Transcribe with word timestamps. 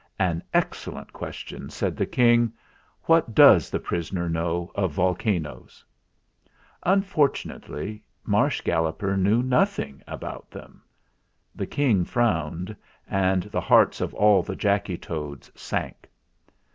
"An 0.17 0.41
excellent 0.51 1.13
question," 1.13 1.69
said 1.69 1.95
the 1.95 2.07
King. 2.07 2.51
"What 3.03 3.35
does 3.35 3.69
the 3.69 3.77
prisoner 3.79 4.27
know 4.27 4.71
of 4.73 4.93
volcanoes?" 4.93 5.85
Unfortunately 6.81 8.03
Marsh 8.25 8.61
Galloper 8.61 9.15
knew 9.15 9.43
noth 9.43 9.77
ing 9.77 10.01
about 10.07 10.49
them; 10.49 10.81
the 11.53 11.67
King 11.67 12.03
frowned, 12.03 12.75
and 13.07 13.43
the 13.43 13.61
hearts 13.61 14.01
of 14.01 14.15
all 14.15 14.41
the 14.41 14.55
Jacky 14.55 14.97
Toads 14.97 15.51
sank. 15.53 16.09